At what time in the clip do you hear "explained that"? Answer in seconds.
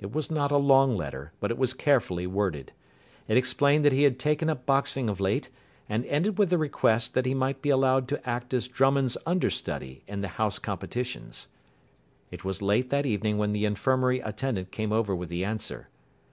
3.36-3.92